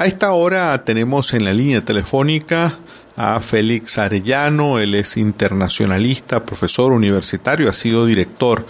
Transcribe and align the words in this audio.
A 0.00 0.06
esta 0.06 0.30
hora 0.30 0.84
tenemos 0.84 1.34
en 1.34 1.44
la 1.44 1.52
línea 1.52 1.84
telefónica 1.84 2.78
a 3.16 3.40
Félix 3.40 3.98
Arellano, 3.98 4.78
él 4.78 4.94
es 4.94 5.16
internacionalista, 5.16 6.46
profesor 6.46 6.92
universitario, 6.92 7.68
ha 7.68 7.72
sido 7.72 8.06
director 8.06 8.64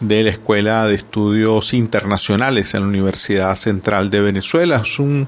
de 0.00 0.22
la 0.22 0.28
Escuela 0.28 0.86
de 0.86 0.96
Estudios 0.96 1.72
Internacionales 1.72 2.74
en 2.74 2.82
la 2.82 2.88
Universidad 2.88 3.56
Central 3.56 4.10
de 4.10 4.20
Venezuela. 4.20 4.82
Es 4.84 4.98
un 4.98 5.26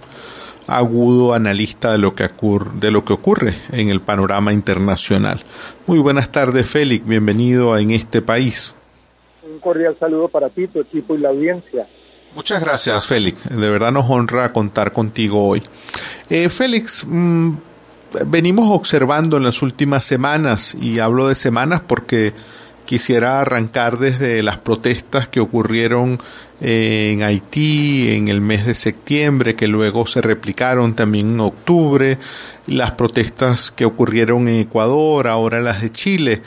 agudo 0.66 1.32
analista 1.32 1.92
de 1.92 1.98
lo 2.00 2.14
que 2.14 2.24
ocurre, 2.24 2.72
de 2.78 2.90
lo 2.90 3.06
que 3.06 3.14
ocurre 3.14 3.54
en 3.72 3.88
el 3.88 4.02
panorama 4.02 4.52
internacional. 4.52 5.40
Muy 5.86 6.00
buenas 6.00 6.30
tardes, 6.30 6.68
Félix, 6.68 7.06
bienvenido 7.06 7.78
En 7.78 7.92
este 7.92 8.20
país. 8.20 8.74
Un 9.50 9.58
cordial 9.60 9.96
saludo 9.98 10.28
para 10.28 10.50
ti, 10.50 10.68
tu 10.68 10.80
equipo 10.80 11.14
y 11.14 11.18
la 11.18 11.30
audiencia. 11.30 11.86
Muchas 12.36 12.60
gracias, 12.60 13.06
Félix. 13.06 13.48
De 13.48 13.70
verdad 13.70 13.90
nos 13.90 14.10
honra 14.10 14.52
contar 14.52 14.92
contigo 14.92 15.48
hoy. 15.48 15.62
Eh, 16.28 16.50
Félix, 16.50 17.02
mm, 17.08 17.52
venimos 18.26 18.66
observando 18.68 19.38
en 19.38 19.42
las 19.42 19.62
últimas 19.62 20.04
semanas, 20.04 20.76
y 20.78 20.98
hablo 20.98 21.28
de 21.28 21.34
semanas 21.34 21.80
porque 21.86 22.34
quisiera 22.84 23.40
arrancar 23.40 23.98
desde 23.98 24.42
las 24.42 24.58
protestas 24.58 25.28
que 25.28 25.40
ocurrieron 25.40 26.20
en 26.60 27.22
Haití 27.22 28.10
en 28.10 28.28
el 28.28 28.42
mes 28.42 28.66
de 28.66 28.74
septiembre, 28.74 29.56
que 29.56 29.66
luego 29.66 30.06
se 30.06 30.20
replicaron 30.20 30.94
también 30.94 31.30
en 31.30 31.40
octubre, 31.40 32.18
las 32.66 32.90
protestas 32.90 33.72
que 33.72 33.86
ocurrieron 33.86 34.46
en 34.48 34.56
Ecuador, 34.56 35.26
ahora 35.26 35.60
las 35.60 35.80
de 35.80 35.90
Chile. 35.90 36.42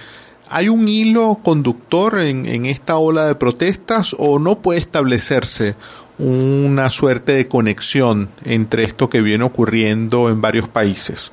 ¿Hay 0.51 0.67
un 0.67 0.87
hilo 0.87 1.37
conductor 1.43 2.19
en, 2.19 2.47
en 2.47 2.65
esta 2.65 2.97
ola 2.97 3.27
de 3.27 3.35
protestas 3.35 4.15
o 4.17 4.39
no 4.39 4.55
puede 4.55 4.79
establecerse 4.79 5.75
una 6.17 6.89
suerte 6.89 7.33
de 7.33 7.47
conexión 7.47 8.29
entre 8.45 8.81
esto 8.83 9.09
que 9.09 9.21
viene 9.21 9.43
ocurriendo 9.43 10.27
en 10.27 10.41
varios 10.41 10.67
países? 10.67 11.31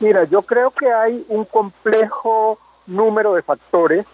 Mira, 0.00 0.24
yo 0.24 0.42
creo 0.42 0.70
que 0.70 0.92
hay 0.92 1.24
un 1.28 1.46
complejo 1.46 2.58
número 2.86 3.32
de 3.34 3.42
factores, 3.42 4.04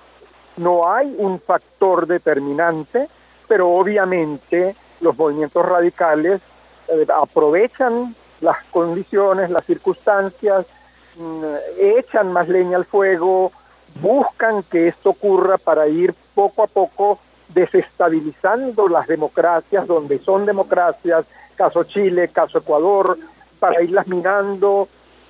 no 0.57 0.89
hay 0.89 1.13
un 1.19 1.41
factor 1.41 2.07
determinante, 2.07 3.09
pero 3.49 3.71
obviamente 3.71 4.77
los 5.01 5.17
movimientos 5.19 5.67
radicales 5.67 6.41
eh, 6.87 7.07
aprovechan 7.21 8.15
las 8.41 8.63
condiciones, 8.71 9.51
las 9.51 9.65
circunstancias, 9.67 10.65
mm, 11.17 11.45
echan 11.99 12.33
más 12.33 12.49
leña 12.49 12.77
al 12.77 12.85
fuego, 12.85 13.51
buscan 14.01 14.63
que 14.65 14.89
esto 14.89 15.11
ocurra 15.11 15.59
para 15.59 15.89
ir 15.89 16.15
poco 16.35 16.63
a 16.63 16.67
poco 16.67 17.19
desestabilizando 17.49 18.89
las 18.89 19.07
democracias 19.07 19.87
donde 19.87 20.19
son 20.21 20.47
democracias, 20.47 21.27
caso 21.57 21.85
Chile, 21.85 22.29
caso 22.29 22.59
Ecuador, 22.59 23.19
para 23.59 23.83
irlas 23.83 24.07
minando. 24.07 24.89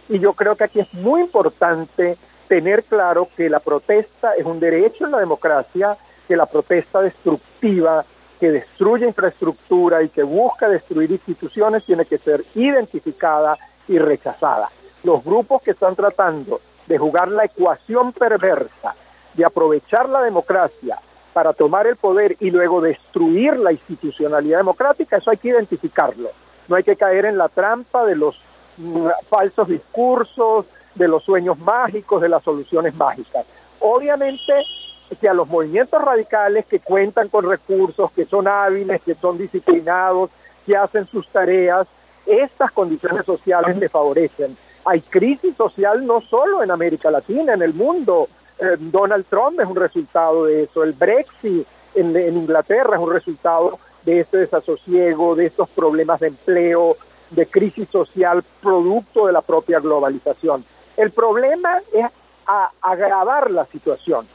Y 0.08 0.18
yo 0.18 0.33
creo 0.34 0.56
que 0.56 0.64
aquí 0.64 0.80
es 0.80 0.92
muy 0.94 1.22
importante 1.22 2.16
tener 2.48 2.84
claro 2.84 3.28
que 3.36 3.48
la 3.48 3.60
protesta 3.60 4.34
es 4.34 4.44
un 4.44 4.60
derecho 4.60 5.06
en 5.06 5.12
la 5.12 5.18
democracia, 5.18 5.96
que 6.28 6.36
la 6.36 6.46
protesta 6.46 7.00
destructiva 7.00 8.05
que 8.38 8.50
destruye 8.50 9.06
infraestructura 9.06 10.02
y 10.02 10.08
que 10.08 10.24
busca 10.24 10.68
destruir 10.68 11.12
instituciones 11.12 11.84
tiene 11.84 12.05
que 12.05 12.18
ser 12.18 12.44
identificada 12.55 13.56
y 13.86 13.98
rechazada. 13.98 14.68
Los 15.05 15.24
grupos 15.24 15.62
que 15.62 15.70
están 15.70 15.94
tratando 15.94 16.60
de 16.86 16.98
jugar 16.98 17.28
la 17.28 17.44
ecuación 17.44 18.12
perversa 18.12 18.94
de 19.34 19.44
aprovechar 19.44 20.08
la 20.08 20.22
democracia 20.22 20.98
para 21.33 21.52
tomar 21.52 21.86
el 21.86 21.97
poder 21.97 22.36
y 22.41 22.50
luego 22.50 22.80
destruir 22.80 23.56
la 23.56 23.72
institucionalidad 23.72 24.58
democrática, 24.58 25.16
eso 25.16 25.30
hay 25.30 25.39
que 25.39 25.48
identificarlo. 25.48 26.28
No 26.69 26.77
hay 26.77 26.83
que 26.83 26.97
caer 26.97 27.24
en 27.24 27.39
la 27.39 27.48
trampa 27.48 28.05
de 28.05 28.14
los 28.14 28.41
mm, 28.77 29.06
falsos 29.28 29.69
discursos, 29.69 30.66
de 30.94 31.08
los 31.08 31.24
sueños 31.24 31.58
mágicos, 31.58 32.20
de 32.20 32.28
las 32.28 32.42
soluciones 32.42 32.94
mágicas. 32.94 33.46
Obviamente 33.80 34.52
que 35.20 35.29
a 35.29 35.35
los 35.35 35.48
movimientos 35.48 36.02
radicales 36.02 36.64
que 36.67 36.80
cuentan 36.80 37.29
con 37.29 37.48
recursos, 37.48 38.11
que 38.12 38.24
son 38.24 38.48
hábiles, 38.48 39.02
que 39.02 39.14
son 39.14 39.36
disciplinados, 39.36 40.30
que 40.64 40.77
hacen 40.77 41.06
sus 41.06 41.29
tareas, 41.29 41.86
estas 42.24 42.70
condiciones 42.73 43.24
sociales 43.27 43.77
le 43.77 43.89
favorecen. 43.89 44.56
Hay 44.84 45.00
crisis 45.00 45.56
social 45.56 46.04
no 46.06 46.20
solo 46.22 46.62
en 46.62 46.70
América 46.70 47.10
Latina, 47.10 47.54
en 47.54 47.62
el 47.62 47.74
mundo. 47.74 48.28
Eh, 48.58 48.76
Donald 48.78 49.26
Trump 49.28 49.60
es 49.60 49.66
un 49.66 49.76
resultado 49.76 50.46
de 50.46 50.64
eso, 50.64 50.82
el 50.82 50.92
Brexit 50.92 51.66
en, 51.94 52.36
Inglaterra 52.36 52.96
es 52.96 53.02
un 53.02 53.12
resultado 53.12 53.78
de 54.04 54.20
este 54.20 54.38
desasosiego, 54.38 55.34
de 55.34 55.46
estos 55.46 55.68
problemas 55.70 56.20
de 56.20 56.28
empleo, 56.28 56.96
de 57.30 57.46
crisis 57.46 57.88
social 57.90 58.42
producto 58.60 59.26
de 59.26 59.32
la 59.32 59.40
propia 59.40 59.80
globalización. 59.80 60.64
El 60.96 61.10
problema 61.10 61.80
es 61.92 62.06
agravar 62.80 63.50
la 63.50 63.66
situación. 63.66 64.26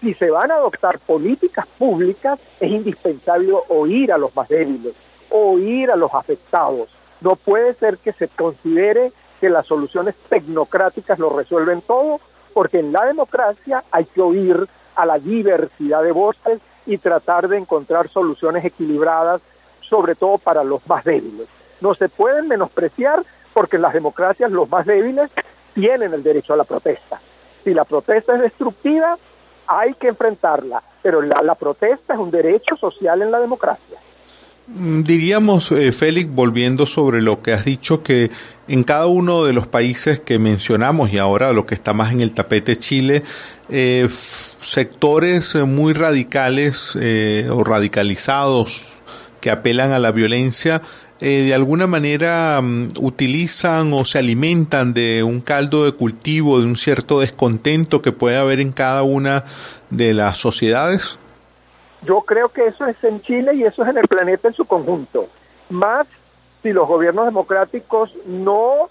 Si 0.00 0.14
se 0.14 0.30
van 0.30 0.50
a 0.50 0.56
adoptar 0.56 0.98
políticas 1.00 1.66
públicas, 1.78 2.38
es 2.60 2.70
indispensable 2.70 3.52
oír 3.68 4.12
a 4.12 4.18
los 4.18 4.34
más 4.36 4.48
débiles, 4.48 4.94
oír 5.30 5.90
a 5.90 5.96
los 5.96 6.12
afectados. 6.14 6.88
No 7.20 7.34
puede 7.34 7.74
ser 7.74 7.98
que 7.98 8.12
se 8.12 8.28
considere 8.28 9.12
que 9.40 9.48
las 9.48 9.66
soluciones 9.66 10.14
tecnocráticas 10.28 11.18
lo 11.18 11.30
resuelven 11.30 11.82
todo, 11.82 12.20
porque 12.54 12.80
en 12.80 12.92
la 12.92 13.04
democracia 13.04 13.84
hay 13.90 14.06
que 14.06 14.20
oír 14.20 14.66
a 14.94 15.06
la 15.06 15.18
diversidad 15.18 16.02
de 16.02 16.12
voces 16.12 16.60
y 16.86 16.98
tratar 16.98 17.48
de 17.48 17.58
encontrar 17.58 18.08
soluciones 18.08 18.64
equilibradas, 18.64 19.40
sobre 19.80 20.14
todo 20.14 20.38
para 20.38 20.64
los 20.64 20.86
más 20.86 21.04
débiles. 21.04 21.48
No 21.80 21.94
se 21.94 22.08
pueden 22.08 22.48
menospreciar 22.48 23.24
porque 23.52 23.76
en 23.76 23.82
las 23.82 23.92
democracias 23.92 24.50
los 24.50 24.68
más 24.68 24.86
débiles 24.86 25.30
tienen 25.74 26.14
el 26.14 26.22
derecho 26.22 26.54
a 26.54 26.56
la 26.56 26.64
protesta. 26.64 27.20
Si 27.64 27.74
la 27.74 27.84
protesta 27.84 28.34
es 28.34 28.40
destructiva, 28.40 29.18
hay 29.66 29.94
que 29.94 30.08
enfrentarla, 30.08 30.82
pero 31.02 31.20
la, 31.20 31.54
protesta 31.54 32.14
es 32.14 32.18
un 32.18 32.30
derecho 32.30 32.76
social 32.76 33.22
en 33.22 33.30
la 33.30 33.40
democracia. 33.40 33.98
Mm, 34.66 35.02
diríamos, 35.02 35.70
eh, 35.72 35.92
Félix, 35.92 36.30
volviendo 36.30 36.86
sobre 36.86 37.22
lo 37.22 37.42
que 37.42 37.52
has 37.52 37.64
dicho, 37.64 38.02
que 38.02 38.30
en 38.68 38.82
cada 38.82 39.06
uno 39.06 39.44
de 39.44 39.52
los 39.52 39.66
países 39.66 40.20
que 40.20 40.38
mencionamos 40.38 41.12
y 41.12 41.18
ahora 41.18 41.52
lo 41.52 41.66
que 41.66 41.74
está 41.74 41.92
más 41.92 42.12
en 42.12 42.20
el 42.20 42.32
tapete 42.32 42.76
Chile, 42.76 43.22
eh, 43.68 44.08
sectores 44.60 45.54
eh, 45.54 45.64
muy 45.64 45.92
radicales 45.92 46.96
o 47.50 47.64
radicalizados 47.64 48.82
que 49.40 49.50
apelan 49.50 49.92
a 49.92 49.98
la 49.98 50.10
violencia 50.10 50.82
eh, 51.18 51.44
de 51.46 51.54
alguna 51.54 51.86
manera 51.86 52.60
mm, 52.62 52.90
utilizan 53.00 53.92
o 53.94 54.04
se 54.04 54.18
alimentan 54.18 54.92
de 54.92 55.22
un 55.22 55.40
caldo 55.40 55.86
de 55.86 55.92
cultivo, 55.92 56.60
de 56.60 56.66
un 56.66 56.76
cierto 56.76 57.20
descontento 57.20 58.02
que 58.02 58.12
puede 58.12 58.36
haber 58.36 58.60
en 58.60 58.72
cada 58.72 59.02
una 59.02 59.44
de 59.88 60.12
las 60.12 60.38
sociedades? 60.38 61.18
Yo 62.02 62.20
creo 62.22 62.48
que 62.48 62.66
eso 62.66 62.86
es 62.86 63.02
en 63.04 63.20
Chile 63.22 63.54
y 63.54 63.64
eso 63.64 63.82
es 63.82 63.88
en 63.88 63.98
el 63.98 64.08
planeta 64.08 64.48
en 64.48 64.54
su 64.54 64.64
conjunto. 64.64 65.28
Más 65.70 66.06
si 66.62 66.72
los 66.72 66.86
gobiernos 66.86 67.26
democráticos 67.26 68.12
no 68.26 68.88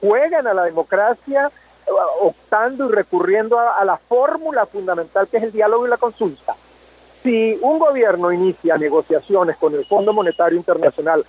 juegan 0.00 0.46
a 0.46 0.54
la 0.54 0.64
democracia 0.64 1.50
eh, 1.86 1.90
optando 2.20 2.88
y 2.88 2.92
recurriendo 2.92 3.58
a 3.58 3.84
la 3.84 3.96
fórmula 3.96 4.66
fundamental 4.66 5.28
que 5.28 5.36
es 5.36 5.42
el 5.44 5.52
diálogo 5.52 5.86
y 5.86 5.90
la 5.90 5.96
consulta. 5.96 6.56
Si 7.22 7.58
un 7.62 7.78
gobierno 7.78 8.30
inicia 8.32 8.76
negociaciones 8.76 9.56
con 9.56 9.74
el 9.74 9.86
Fondo 9.86 10.12
Monetario 10.12 10.58
Internacional, 10.58 11.24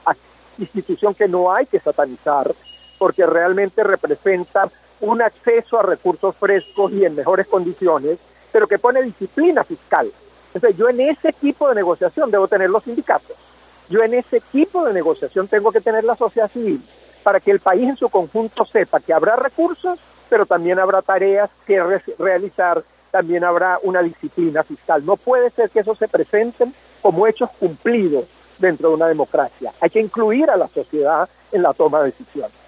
institución 0.57 1.13
que 1.13 1.27
no 1.27 1.53
hay 1.53 1.65
que 1.67 1.79
satanizar, 1.79 2.53
porque 2.97 3.25
realmente 3.25 3.83
representa 3.83 4.69
un 5.01 5.21
acceso 5.21 5.79
a 5.79 5.83
recursos 5.83 6.35
frescos 6.37 6.91
y 6.91 7.05
en 7.05 7.15
mejores 7.15 7.47
condiciones, 7.47 8.17
pero 8.51 8.67
que 8.67 8.79
pone 8.79 9.03
disciplina 9.03 9.63
fiscal. 9.63 10.11
Entonces 10.55 10.77
yo 10.79 10.87
en 10.87 11.01
ese 11.01 11.29
equipo 11.29 11.67
de 11.67 11.75
negociación 11.75 12.31
debo 12.31 12.47
tener 12.47 12.69
los 12.69 12.81
sindicatos. 12.83 13.35
Yo 13.89 14.01
en 14.01 14.13
ese 14.13 14.37
equipo 14.37 14.85
de 14.85 14.93
negociación 14.93 15.49
tengo 15.49 15.69
que 15.73 15.81
tener 15.81 16.05
la 16.05 16.15
sociedad 16.15 16.49
civil 16.49 16.81
para 17.23 17.41
que 17.41 17.51
el 17.51 17.59
país 17.59 17.89
en 17.89 17.97
su 17.97 18.07
conjunto 18.07 18.65
sepa 18.65 19.01
que 19.01 19.13
habrá 19.13 19.35
recursos, 19.35 19.99
pero 20.29 20.45
también 20.45 20.79
habrá 20.79 21.01
tareas 21.01 21.49
que 21.67 21.83
realizar 22.17 22.83
también 23.11 23.43
habrá 23.43 23.79
una 23.83 24.01
disciplina 24.01 24.63
fiscal. 24.63 25.05
No 25.05 25.17
puede 25.17 25.49
ser 25.51 25.69
que 25.69 25.79
eso 25.79 25.95
se 25.95 26.07
presenten 26.07 26.73
como 27.01 27.27
hechos 27.27 27.49
cumplidos 27.59 28.25
dentro 28.57 28.89
de 28.89 28.95
una 28.95 29.07
democracia. 29.07 29.73
Hay 29.81 29.89
que 29.89 30.01
incluir 30.01 30.49
a 30.49 30.57
la 30.57 30.67
sociedad 30.69 31.29
en 31.51 31.63
la 31.63 31.73
toma 31.73 31.99
de 31.99 32.11
decisiones. 32.11 32.64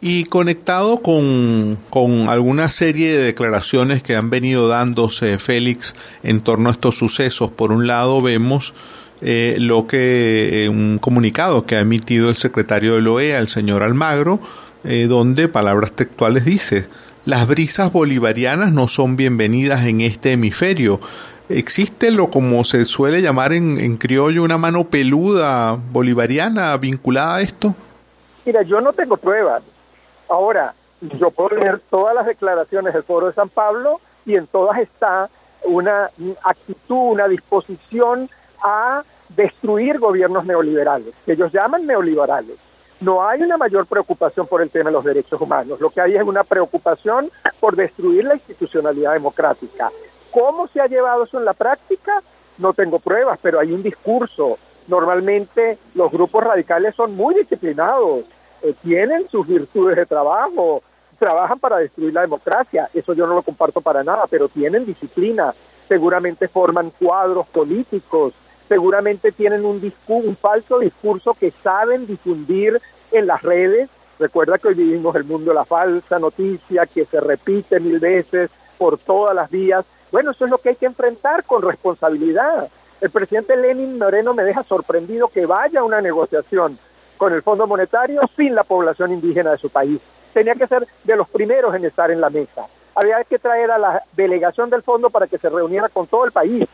Y 0.00 0.24
conectado 0.24 1.02
con, 1.02 1.76
con, 1.90 2.28
alguna 2.28 2.70
serie 2.70 3.16
de 3.16 3.24
declaraciones 3.24 4.02
que 4.02 4.14
han 4.14 4.30
venido 4.30 4.68
dándose, 4.68 5.38
Félix, 5.38 5.94
en 6.22 6.40
torno 6.40 6.68
a 6.68 6.72
estos 6.72 6.96
sucesos, 6.96 7.50
por 7.50 7.72
un 7.72 7.88
lado 7.88 8.20
vemos 8.20 8.74
eh, 9.20 9.56
lo 9.58 9.88
que 9.88 10.64
eh, 10.64 10.68
un 10.68 10.98
comunicado 10.98 11.66
que 11.66 11.74
ha 11.74 11.80
emitido 11.80 12.28
el 12.28 12.36
secretario 12.36 12.94
de 12.94 13.02
la 13.02 13.10
OEA, 13.10 13.38
el 13.38 13.48
señor 13.48 13.82
Almagro, 13.82 14.38
eh, 14.84 15.06
donde 15.08 15.48
palabras 15.48 15.90
textuales 15.92 16.44
dice, 16.44 16.86
las 17.24 17.48
brisas 17.48 17.92
bolivarianas 17.92 18.70
no 18.70 18.86
son 18.86 19.16
bienvenidas 19.16 19.84
en 19.86 20.02
este 20.02 20.32
hemisferio. 20.32 21.00
¿Existe 21.48 22.12
lo 22.12 22.30
como 22.30 22.62
se 22.62 22.84
suele 22.84 23.20
llamar 23.20 23.52
en, 23.52 23.96
criollo 23.96 24.44
una 24.44 24.58
mano 24.58 24.84
peluda 24.84 25.76
bolivariana 25.92 26.76
vinculada 26.76 27.36
a 27.36 27.40
esto? 27.40 27.74
Mira, 28.46 28.62
yo 28.62 28.80
no 28.80 28.92
tengo 28.92 29.16
pruebas. 29.16 29.62
Ahora, 30.28 30.74
yo 31.00 31.30
puedo 31.30 31.56
leer 31.56 31.80
todas 31.90 32.14
las 32.14 32.26
declaraciones 32.26 32.92
del 32.92 33.02
Foro 33.02 33.26
de 33.26 33.32
San 33.32 33.48
Pablo 33.48 34.00
y 34.26 34.36
en 34.36 34.46
todas 34.46 34.78
está 34.78 35.30
una 35.64 36.10
actitud, 36.44 37.12
una 37.12 37.28
disposición 37.28 38.28
a 38.62 39.02
destruir 39.30 39.98
gobiernos 39.98 40.44
neoliberales, 40.44 41.14
que 41.24 41.32
ellos 41.32 41.52
llaman 41.52 41.86
neoliberales. 41.86 42.56
No 43.00 43.26
hay 43.26 43.42
una 43.42 43.56
mayor 43.56 43.86
preocupación 43.86 44.46
por 44.48 44.60
el 44.60 44.70
tema 44.70 44.90
de 44.90 44.94
los 44.94 45.04
derechos 45.04 45.40
humanos, 45.40 45.80
lo 45.80 45.90
que 45.90 46.00
hay 46.00 46.16
es 46.16 46.22
una 46.22 46.42
preocupación 46.44 47.30
por 47.60 47.76
destruir 47.76 48.24
la 48.24 48.34
institucionalidad 48.34 49.12
democrática. 49.12 49.90
¿Cómo 50.32 50.66
se 50.68 50.80
ha 50.80 50.86
llevado 50.86 51.24
eso 51.24 51.38
en 51.38 51.44
la 51.44 51.54
práctica? 51.54 52.22
No 52.58 52.74
tengo 52.74 52.98
pruebas, 52.98 53.38
pero 53.40 53.60
hay 53.60 53.72
un 53.72 53.82
discurso. 53.82 54.58
Normalmente 54.88 55.78
los 55.94 56.10
grupos 56.10 56.42
radicales 56.42 56.94
son 56.96 57.14
muy 57.14 57.34
disciplinados, 57.34 58.24
eh, 58.62 58.74
tienen 58.82 59.28
sus 59.28 59.46
virtudes 59.46 59.96
de 59.96 60.06
trabajo, 60.06 60.82
trabajan 61.18 61.58
para 61.58 61.78
destruir 61.78 62.12
la 62.12 62.22
democracia, 62.22 62.88
eso 62.94 63.12
yo 63.12 63.26
no 63.26 63.34
lo 63.34 63.42
comparto 63.42 63.80
para 63.80 64.04
nada, 64.04 64.24
pero 64.30 64.48
tienen 64.48 64.86
disciplina, 64.86 65.54
seguramente 65.88 66.48
forman 66.48 66.90
cuadros 66.90 67.46
políticos, 67.48 68.34
seguramente 68.68 69.32
tienen 69.32 69.64
un, 69.64 69.92
un 70.08 70.36
falso 70.36 70.78
discurso 70.78 71.34
que 71.34 71.52
saben 71.62 72.06
difundir 72.06 72.80
en 73.10 73.26
las 73.26 73.42
redes. 73.42 73.88
Recuerda 74.18 74.58
que 74.58 74.68
hoy 74.68 74.74
vivimos 74.74 75.14
el 75.16 75.24
mundo 75.24 75.50
de 75.50 75.54
la 75.54 75.64
falsa 75.64 76.18
noticia 76.18 76.86
que 76.86 77.06
se 77.06 77.20
repite 77.20 77.80
mil 77.80 77.98
veces 77.98 78.50
por 78.76 78.98
todas 78.98 79.34
las 79.34 79.50
vías. 79.50 79.84
Bueno, 80.12 80.32
eso 80.32 80.44
es 80.44 80.50
lo 80.50 80.58
que 80.58 80.70
hay 80.70 80.76
que 80.76 80.86
enfrentar 80.86 81.44
con 81.44 81.62
responsabilidad. 81.62 82.68
El 83.00 83.10
presidente 83.10 83.56
Lenin 83.56 83.98
Moreno 83.98 84.34
me 84.34 84.42
deja 84.42 84.64
sorprendido 84.64 85.28
que 85.28 85.46
vaya 85.46 85.80
a 85.80 85.84
una 85.84 86.00
negociación 86.00 86.78
con 87.18 87.32
el 87.34 87.42
Fondo 87.42 87.66
Monetario 87.66 88.22
sin 88.36 88.54
la 88.54 88.64
población 88.64 89.12
indígena 89.12 89.50
de 89.50 89.58
su 89.58 89.68
país. 89.68 90.00
Tenía 90.32 90.54
que 90.54 90.66
ser 90.66 90.86
de 91.04 91.16
los 91.16 91.28
primeros 91.28 91.74
en 91.74 91.84
estar 91.84 92.10
en 92.10 92.20
la 92.20 92.30
mesa. 92.30 92.66
Había 92.94 93.22
que 93.24 93.38
traer 93.38 93.70
a 93.70 93.78
la 93.78 94.02
delegación 94.16 94.70
del 94.70 94.82
fondo 94.82 95.10
para 95.10 95.26
que 95.26 95.38
se 95.38 95.48
reuniera 95.48 95.88
con 95.88 96.06
todo 96.06 96.24
el 96.24 96.32
país 96.32 96.66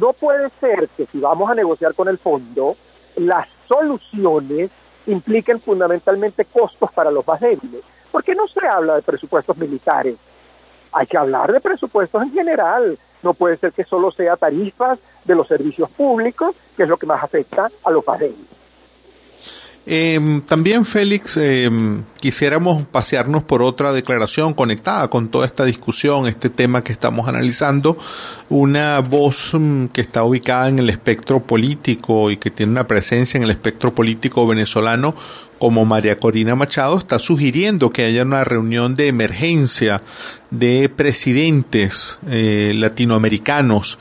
no 0.00 0.14
puede 0.14 0.48
ser 0.60 0.88
que 0.96 1.06
si 1.06 1.20
vamos 1.20 1.50
a 1.50 1.54
negociar 1.54 1.94
con 1.94 2.08
el 2.08 2.16
fondo, 2.16 2.74
las 3.16 3.46
soluciones 3.68 4.70
impliquen 5.06 5.60
fundamentalmente 5.60 6.46
costos 6.46 6.90
para 6.92 7.10
los 7.10 7.26
más 7.26 7.40
débiles. 7.40 7.82
¿Por 8.10 8.24
qué 8.24 8.34
no 8.34 8.48
se 8.48 8.66
habla 8.66 8.96
de 8.96 9.02
presupuestos 9.02 9.56
militares? 9.58 10.16
Hay 10.92 11.06
que 11.06 11.18
hablar 11.18 11.52
de 11.52 11.60
presupuestos 11.60 12.22
en 12.22 12.32
general. 12.32 12.98
No 13.22 13.34
puede 13.34 13.58
ser 13.58 13.72
que 13.72 13.84
solo 13.84 14.10
sea 14.10 14.36
tarifas 14.36 14.98
de 15.24 15.34
los 15.34 15.46
servicios 15.46 15.90
públicos, 15.90 16.56
que 16.76 16.84
es 16.84 16.88
lo 16.88 16.96
que 16.96 17.06
más 17.06 17.22
afecta 17.22 17.70
a 17.84 17.90
los 17.90 18.06
más 18.06 18.18
débiles. 18.18 18.59
Eh, 19.92 20.40
también, 20.46 20.84
Félix, 20.84 21.36
eh, 21.36 21.68
quisiéramos 22.20 22.84
pasearnos 22.84 23.42
por 23.42 23.60
otra 23.60 23.92
declaración 23.92 24.54
conectada 24.54 25.08
con 25.08 25.30
toda 25.30 25.46
esta 25.46 25.64
discusión, 25.64 26.28
este 26.28 26.48
tema 26.48 26.84
que 26.84 26.92
estamos 26.92 27.28
analizando. 27.28 27.98
Una 28.48 29.00
voz 29.00 29.50
mm, 29.52 29.86
que 29.86 30.00
está 30.00 30.22
ubicada 30.22 30.68
en 30.68 30.78
el 30.78 30.90
espectro 30.90 31.40
político 31.40 32.30
y 32.30 32.36
que 32.36 32.52
tiene 32.52 32.70
una 32.70 32.86
presencia 32.86 33.36
en 33.36 33.42
el 33.42 33.50
espectro 33.50 33.92
político 33.92 34.46
venezolano, 34.46 35.16
como 35.58 35.84
María 35.84 36.16
Corina 36.16 36.54
Machado, 36.54 36.96
está 36.96 37.18
sugiriendo 37.18 37.90
que 37.90 38.04
haya 38.04 38.22
una 38.22 38.44
reunión 38.44 38.94
de 38.94 39.08
emergencia 39.08 40.02
de 40.52 40.88
presidentes 40.88 42.16
eh, 42.28 42.74
latinoamericanos 42.76 43.98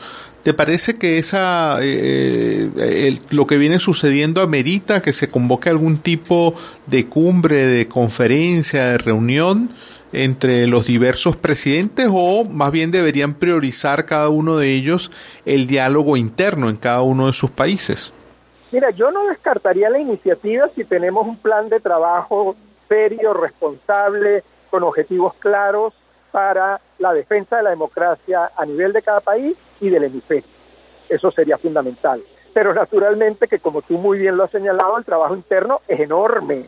¿Te 0.50 0.56
parece 0.56 0.98
que 0.98 1.19
esa 1.19 1.78
eh, 1.80 2.72
eh, 2.75 3.19
lo 3.30 3.46
que 3.46 3.57
viene 3.57 3.78
sucediendo 3.78 4.42
amerita 4.42 5.00
que 5.00 5.13
se 5.13 5.30
convoque 5.30 5.69
algún 5.69 6.00
tipo 6.00 6.56
de 6.88 7.07
cumbre, 7.07 7.68
de 7.68 7.88
conferencia, 7.88 8.86
de 8.86 8.98
reunión 8.98 9.69
entre 10.12 10.66
los 10.66 10.88
diversos 10.88 11.38
presidentes 11.38 12.07
o 12.12 12.46
más 12.46 12.72
bien 12.72 12.90
deberían 12.90 13.36
priorizar 13.36 14.07
cada 14.07 14.30
uno 14.30 14.57
de 14.57 14.74
ellos 14.74 15.12
el 15.46 15.68
diálogo 15.68 16.18
interno 16.18 16.69
en 16.69 16.78
cada 16.78 17.04
uno 17.04 17.28
de 17.28 17.34
sus 17.34 17.52
países? 17.52 18.12
Mira, 18.72 18.90
yo 18.90 19.12
no 19.12 19.28
descartaría 19.28 19.92
la 19.92 20.00
iniciativa 20.00 20.68
si 20.74 20.84
tenemos 20.84 21.28
un 21.28 21.38
plan 21.38 21.69
de 21.69 21.80
trabajo 21.80 22.56
serio, 22.88 23.36
responsable, 23.36 24.44
con 24.72 24.81
objetivos 24.81 25.36
claros 25.36 25.94
para 26.31 26.81
la 26.98 27.13
defensa 27.13 27.57
de 27.57 27.63
la 27.63 27.69
democracia 27.69 28.50
a 28.57 28.66
nivel 28.66 28.94
de 28.94 29.04
cada 29.04 29.19
país 29.19 29.56
y 29.80 29.90
del 29.90 30.06
hemisferio. 30.06 30.50
Eso 31.08 31.31
sería 31.31 31.58
fundamental. 31.58 32.22
Pero 32.54 32.74
naturalmente 32.74 33.48
que 33.48 33.60
como 33.60 33.81
tú 33.81 33.98
muy 33.98 34.20
bien 34.20 34.38
lo 34.38 34.44
has 34.44 34.52
señalado, 34.52 34.98
el 34.98 35.06
trabajo 35.06 35.36
interno 35.36 35.81
es 35.88 36.00
enorme. 36.00 36.66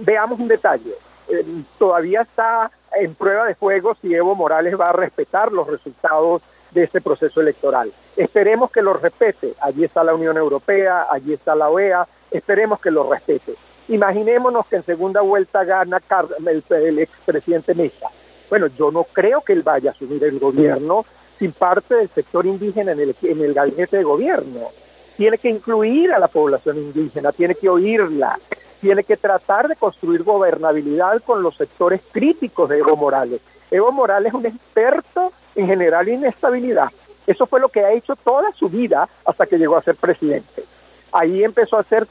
Veamos 0.00 0.38
un 0.38 0.48
detalle. 0.48 0.92
Eh, 1.28 1.44
todavía 1.78 2.22
está 2.22 2.70
en 2.96 3.14
prueba 3.14 3.46
de 3.46 3.54
fuego 3.54 3.96
si 4.00 4.14
Evo 4.14 4.34
Morales 4.34 4.78
va 4.78 4.90
a 4.90 4.92
respetar 4.92 5.52
los 5.52 5.66
resultados 5.66 6.42
de 6.70 6.84
este 6.84 7.00
proceso 7.00 7.40
electoral. 7.40 7.92
Esperemos 8.16 8.70
que 8.70 8.82
lo 8.82 8.94
respete. 8.94 9.54
Allí 9.60 9.84
está 9.84 10.04
la 10.04 10.14
Unión 10.14 10.36
Europea, 10.36 11.06
allí 11.10 11.34
está 11.34 11.54
la 11.54 11.68
OEA, 11.68 12.06
esperemos 12.30 12.80
que 12.80 12.90
lo 12.90 13.10
respete. 13.10 13.54
Imaginémonos 13.88 14.66
que 14.66 14.76
en 14.76 14.84
segunda 14.84 15.20
vuelta 15.20 15.64
gana 15.64 16.02
el, 16.46 16.64
el 16.70 16.98
expresidente 16.98 17.74
Mesa. 17.74 18.08
Bueno, 18.50 18.66
yo 18.66 18.90
no 18.90 19.04
creo 19.04 19.42
que 19.42 19.52
él 19.52 19.62
vaya 19.62 19.90
a 19.90 19.92
asumir 19.92 20.24
el 20.24 20.38
gobierno 20.38 21.04
sin 21.38 21.52
parte 21.52 21.94
del 21.94 22.08
sector 22.10 22.46
indígena 22.46 22.92
en 22.92 23.00
el, 23.00 23.16
en 23.22 23.40
el 23.40 23.54
gabinete 23.54 23.98
de 23.98 24.02
gobierno. 24.02 24.68
Tiene 25.16 25.38
que 25.38 25.48
incluir 25.48 26.12
a 26.12 26.18
la 26.18 26.28
población 26.28 26.78
indígena, 26.78 27.32
tiene 27.32 27.54
que 27.54 27.68
oírla, 27.68 28.38
tiene 28.80 29.04
que 29.04 29.16
tratar 29.16 29.68
de 29.68 29.76
construir 29.76 30.22
gobernabilidad 30.22 31.22
con 31.24 31.42
los 31.42 31.56
sectores 31.56 32.00
críticos 32.12 32.68
de 32.68 32.78
Evo 32.78 32.96
Morales. 32.96 33.40
Evo 33.70 33.90
Morales 33.92 34.28
es 34.28 34.34
un 34.34 34.46
experto 34.46 35.32
en 35.54 35.66
generar 35.66 36.08
inestabilidad. 36.08 36.90
Eso 37.26 37.46
fue 37.46 37.60
lo 37.60 37.68
que 37.68 37.80
ha 37.80 37.92
hecho 37.92 38.16
toda 38.16 38.52
su 38.52 38.68
vida 38.68 39.08
hasta 39.24 39.46
que 39.46 39.58
llegó 39.58 39.76
a 39.76 39.82
ser 39.82 39.96
presidente. 39.96 40.64
Ahí 41.12 41.42
empezó 41.44 41.76
a 41.76 41.80
hacer 41.80 42.06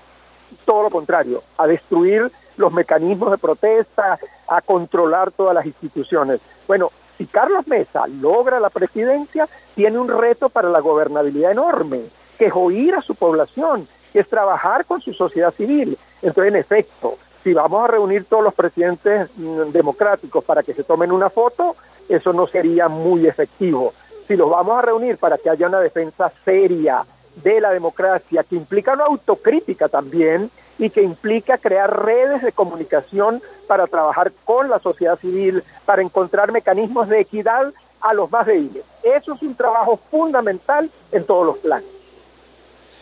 todo 0.66 0.84
lo 0.84 0.90
contrario, 0.90 1.44
a 1.58 1.66
destruir 1.66 2.32
los 2.58 2.72
mecanismos 2.72 3.32
de 3.32 3.38
protesta, 3.38 4.20
a 4.48 4.62
controlar 4.62 5.32
todas 5.32 5.56
las 5.56 5.66
instituciones. 5.66 6.40
Bueno, 6.68 6.92
si 7.18 7.26
Carlos 7.26 7.68
Mesa 7.68 8.08
logra 8.08 8.60
la 8.60 8.70
presidencia, 8.70 9.48
tiene 9.76 9.98
un 9.98 10.08
reto 10.08 10.50
para 10.50 10.70
la 10.70 10.80
gobernabilidad 10.80 11.52
enorme, 11.52 12.02
que 12.38 12.46
es 12.46 12.54
oír 12.56 12.94
a 12.96 13.02
su 13.02 13.16
población, 13.16 13.88
que 14.14 14.20
es 14.20 14.30
trabajar 14.30 14.86
con 14.86 15.02
su 15.02 15.14
sociedad 15.14 15.54
civil. 15.54 15.98
Entonces, 16.22 16.54
en 16.54 16.60
efecto, 16.60 17.18
si 17.44 17.54
vamos 17.54 17.84
a 17.84 17.88
reunir 17.88 18.26
todos 18.26 18.44
los 18.44 18.54
presidentes 18.54 19.30
mm, 19.36 19.72
democráticos 19.72 20.44
para 20.44 20.64
que 20.64 20.74
se 20.74 20.84
tomen 20.84 21.12
una 21.12 21.30
foto, 21.30 21.76
eso 22.10 22.34
no 22.34 22.48
sería 22.48 22.88
muy 22.88 23.28
efectivo. 23.28 23.94
Si 24.28 24.36
los 24.36 24.50
vamos 24.50 24.78
a 24.78 24.82
reunir 24.82 25.18
para 25.18 25.38
que 25.38 25.50
haya 25.50 25.68
una 25.68 25.80
defensa 25.80 26.32
seria 26.44 27.06
de 27.44 27.62
la 27.62 27.72
democracia, 27.72 28.44
que 28.44 28.56
implica 28.56 28.94
una 28.94 29.06
autocrítica 29.06 29.90
también, 29.90 30.50
y 30.80 30.90
que 30.90 31.02
implica 31.02 31.58
crear 31.58 32.06
redes 32.06 32.42
de 32.44 32.52
comunicación 32.52 33.42
para 33.68 33.88
trabajar 33.88 34.32
con 34.46 34.70
la 34.70 34.80
sociedad 34.80 35.18
civil, 35.20 35.64
para 35.86 36.02
encontrar 36.02 36.52
mecanismos 36.52 37.10
de 37.10 37.22
equidad 37.22 37.74
a 38.02 38.14
los 38.14 38.32
más 38.32 38.46
débiles. 38.46 38.84
Eso 39.04 39.34
es 39.34 39.42
un 39.42 39.56
trabajo 39.56 40.00
fundamental 40.12 40.92
en 41.12 41.26
todos 41.26 41.46
los 41.46 41.58
planes. 41.58 41.97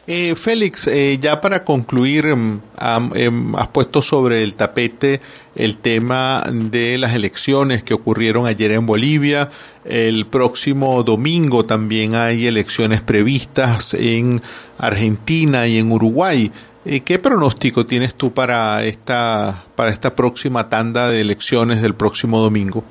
Eh, 0.08 0.36
Félix, 0.36 0.86
eh, 0.86 1.18
ya 1.20 1.42
para 1.42 1.64
concluir, 1.64 2.28
em, 2.28 2.60
em, 3.16 3.56
has 3.56 3.68
puesto 3.70 4.04
sobre 4.04 4.44
el 4.44 4.54
tapete 4.54 5.20
el 5.56 5.78
tema 5.78 6.44
de 6.52 7.00
las 7.00 7.16
elecciones 7.16 7.84
que 7.84 7.96
ocurrieron 7.96 8.46
ayer 8.46 8.72
en 8.74 8.86
Bolivia. 8.86 9.50
El 9.84 10.28
próximo 10.28 11.02
domingo 11.02 11.64
también 11.64 12.14
hay 12.14 12.46
elecciones 12.46 13.02
previstas 13.02 13.96
en 13.96 14.42
Argentina 14.78 15.66
y 15.66 15.80
en 15.80 15.92
Uruguay. 15.92 16.52
Eh, 16.86 17.00
¿Qué 17.00 17.18
pronóstico 17.18 17.88
tienes 17.88 18.14
tú 18.14 18.32
para 18.32 18.84
esta, 18.84 19.64
para 19.76 19.90
esta 19.90 20.16
próxima 20.16 20.70
tanda 20.70 21.10
de 21.10 21.22
elecciones 21.22 21.82
del 21.82 21.96
próximo 21.96 22.40
domingo? 22.40 22.84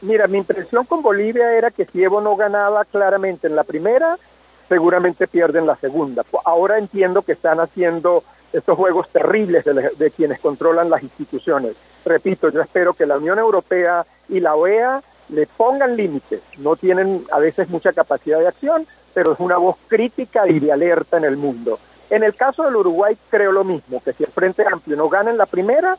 Mira, 0.00 0.26
mi 0.26 0.38
impresión 0.38 0.86
con 0.86 1.02
Bolivia 1.02 1.52
era 1.52 1.70
que 1.70 1.84
si 1.92 2.02
Evo 2.02 2.22
no 2.22 2.34
ganaba 2.34 2.86
claramente 2.86 3.46
en 3.46 3.56
la 3.56 3.64
primera, 3.64 4.18
seguramente 4.72 5.28
pierden 5.28 5.66
la 5.66 5.76
segunda. 5.76 6.24
Ahora 6.46 6.78
entiendo 6.78 7.20
que 7.20 7.32
están 7.32 7.60
haciendo 7.60 8.24
estos 8.54 8.74
juegos 8.74 9.06
terribles 9.10 9.66
de, 9.66 9.90
de, 9.98 10.10
quienes 10.10 10.40
controlan 10.40 10.88
las 10.88 11.02
instituciones. 11.02 11.74
Repito, 12.06 12.48
yo 12.48 12.62
espero 12.62 12.94
que 12.94 13.04
la 13.04 13.18
Unión 13.18 13.38
Europea 13.38 14.06
y 14.30 14.40
la 14.40 14.54
OEA 14.54 15.02
le 15.28 15.46
pongan 15.46 15.94
límites. 15.94 16.40
No 16.56 16.76
tienen 16.76 17.26
a 17.30 17.38
veces 17.38 17.68
mucha 17.68 17.92
capacidad 17.92 18.38
de 18.38 18.48
acción, 18.48 18.86
pero 19.12 19.34
es 19.34 19.40
una 19.40 19.58
voz 19.58 19.76
crítica 19.88 20.48
y 20.48 20.58
de 20.58 20.72
alerta 20.72 21.18
en 21.18 21.24
el 21.24 21.36
mundo. 21.36 21.78
En 22.08 22.22
el 22.22 22.34
caso 22.34 22.62
del 22.62 22.76
Uruguay 22.76 23.14
creo 23.28 23.52
lo 23.52 23.64
mismo, 23.64 24.02
que 24.02 24.14
si 24.14 24.24
el 24.24 24.30
Frente 24.30 24.64
Amplio 24.66 24.96
no 24.96 25.10
gana 25.10 25.30
en 25.30 25.36
la 25.36 25.46
primera, 25.46 25.98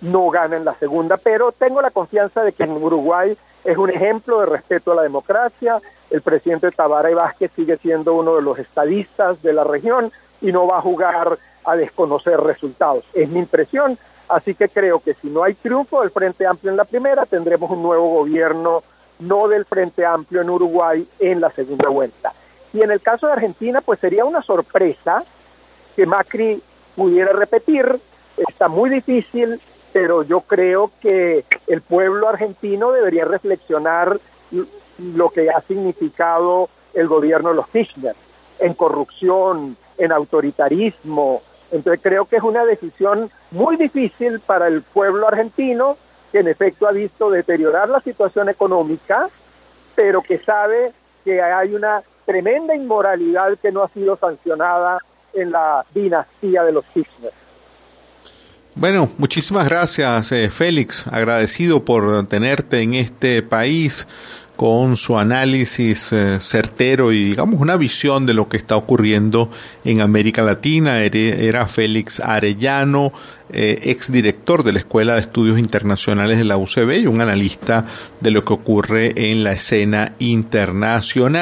no 0.00 0.30
gana 0.30 0.56
en 0.56 0.64
la 0.64 0.74
segunda, 0.74 1.16
pero 1.16 1.50
tengo 1.50 1.82
la 1.82 1.90
confianza 1.90 2.44
de 2.44 2.52
que 2.52 2.62
en 2.62 2.70
Uruguay 2.70 3.36
es 3.64 3.76
un 3.76 3.90
ejemplo 3.90 4.38
de 4.40 4.46
respeto 4.46 4.92
a 4.92 4.94
la 4.94 5.02
democracia, 5.02 5.80
el 6.10 6.22
presidente 6.22 6.70
Tabaray 6.70 7.14
Vázquez 7.14 7.50
sigue 7.56 7.76
siendo 7.78 8.14
uno 8.14 8.36
de 8.36 8.42
los 8.42 8.58
estadistas 8.58 9.42
de 9.42 9.52
la 9.52 9.64
región 9.64 10.12
y 10.40 10.52
no 10.52 10.66
va 10.66 10.78
a 10.78 10.82
jugar 10.82 11.38
a 11.64 11.76
desconocer 11.76 12.38
resultados. 12.40 13.04
Es 13.12 13.28
mi 13.28 13.40
impresión, 13.40 13.98
Así 14.28 14.54
que 14.54 14.68
creo 14.68 15.00
que 15.00 15.14
si 15.14 15.28
no 15.28 15.44
hay 15.44 15.54
triunfo 15.54 16.00
del 16.00 16.10
Frente 16.10 16.46
Amplio 16.46 16.70
en 16.70 16.76
la 16.76 16.84
primera, 16.84 17.26
tendremos 17.26 17.70
un 17.70 17.82
nuevo 17.82 18.08
gobierno 18.08 18.82
no 19.18 19.48
del 19.48 19.64
Frente 19.64 20.04
Amplio 20.04 20.42
en 20.42 20.50
Uruguay 20.50 21.08
en 21.18 21.40
la 21.40 21.50
segunda 21.52 21.88
vuelta. 21.88 22.32
Y 22.72 22.82
en 22.82 22.90
el 22.90 23.00
caso 23.00 23.26
de 23.26 23.34
Argentina, 23.34 23.80
pues 23.80 24.00
sería 24.00 24.24
una 24.24 24.42
sorpresa 24.42 25.24
que 25.94 26.06
Macri 26.06 26.60
pudiera 26.94 27.32
repetir. 27.32 28.00
Está 28.36 28.68
muy 28.68 28.90
difícil, 28.90 29.60
pero 29.92 30.24
yo 30.24 30.40
creo 30.40 30.90
que 31.00 31.44
el 31.68 31.80
pueblo 31.80 32.28
argentino 32.28 32.92
debería 32.92 33.24
reflexionar 33.24 34.18
lo 34.98 35.30
que 35.30 35.50
ha 35.50 35.60
significado 35.62 36.68
el 36.94 37.08
gobierno 37.08 37.50
de 37.50 37.56
los 37.56 37.68
Kirchner 37.68 38.16
en 38.58 38.74
corrupción, 38.74 39.76
en 39.98 40.12
autoritarismo. 40.12 41.42
Entonces 41.70 42.00
creo 42.02 42.26
que 42.26 42.36
es 42.36 42.42
una 42.42 42.64
decisión 42.64 43.30
muy 43.50 43.76
difícil 43.76 44.40
para 44.40 44.68
el 44.68 44.82
pueblo 44.82 45.28
argentino, 45.28 45.96
que 46.32 46.38
en 46.38 46.48
efecto 46.48 46.86
ha 46.86 46.92
visto 46.92 47.30
deteriorar 47.30 47.88
la 47.88 48.00
situación 48.00 48.48
económica, 48.48 49.28
pero 49.94 50.22
que 50.22 50.38
sabe 50.38 50.92
que 51.24 51.42
hay 51.42 51.74
una 51.74 52.02
tremenda 52.24 52.74
inmoralidad 52.74 53.58
que 53.60 53.72
no 53.72 53.82
ha 53.82 53.88
sido 53.88 54.16
sancionada 54.16 54.98
en 55.32 55.52
la 55.52 55.84
dinastía 55.94 56.62
de 56.64 56.72
los 56.72 56.84
Kirchner. 56.86 57.32
Bueno, 58.74 59.08
muchísimas 59.16 59.66
gracias, 59.68 60.32
eh, 60.32 60.50
Félix. 60.50 61.06
Agradecido 61.06 61.84
por 61.84 62.26
tenerte 62.26 62.82
en 62.82 62.92
este 62.92 63.42
país 63.42 64.06
con 64.56 64.96
su 64.96 65.18
análisis 65.18 66.12
eh, 66.12 66.38
certero 66.40 67.12
y 67.12 67.24
digamos 67.24 67.60
una 67.60 67.76
visión 67.76 68.24
de 68.26 68.34
lo 68.34 68.48
que 68.48 68.56
está 68.56 68.76
ocurriendo 68.76 69.50
en 69.84 70.00
América 70.00 70.42
Latina. 70.42 71.02
Era, 71.02 71.68
Félix 71.68 72.20
Arellano, 72.20 73.12
eh, 73.52 73.78
exdirector 73.84 74.64
de 74.64 74.72
la 74.72 74.78
Escuela 74.78 75.14
de 75.14 75.20
Estudios 75.20 75.58
Internacionales 75.58 76.38
de 76.38 76.44
la 76.44 76.56
UCB 76.56 77.00
y 77.02 77.06
un 77.06 77.20
analista 77.20 77.84
de 78.20 78.30
lo 78.30 78.44
que 78.44 78.54
ocurre 78.54 79.30
en 79.30 79.44
la 79.44 79.52
escena 79.52 80.14
internacional. 80.18 81.36